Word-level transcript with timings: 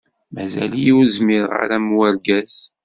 Mazal-iyi 0.33 0.91
ur 0.99 1.05
zmireɣ 1.15 1.51
ara 1.63 1.75
am 1.79 1.87
urgaz. 1.99 2.53